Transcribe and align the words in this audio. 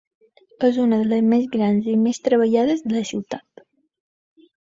És 0.67 0.77
una 0.83 0.97
de 1.01 1.05
les 1.09 1.25
més 1.33 1.43
grans 1.57 1.89
i 1.93 1.99
més 2.05 2.21
treballades 2.29 2.83
de 2.89 2.97
la 2.97 3.05
ciutat. 3.13 3.65